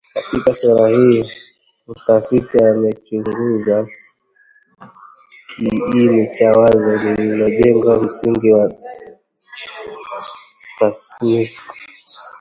[0.13, 1.31] Katika sura hii
[1.87, 3.87] mtafiti amechunguza
[5.55, 8.73] kiini cha wazo lililojenga msingi wa
[10.79, 11.73] tasnifu